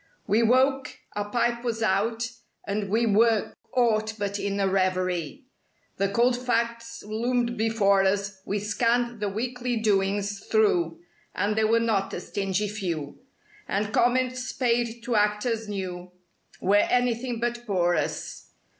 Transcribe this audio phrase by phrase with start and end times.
[0.11, 2.27] #»* We woke—our pipe was out
[2.65, 5.43] and we Were aught but in a reverie:
[5.97, 11.01] The cold facts loomed before us— We scanned the "Weekly doings" through
[11.35, 13.19] (And they were not a stingy few)
[13.67, 16.11] And comments paid to actors new
[16.59, 18.53] Where anything but porous.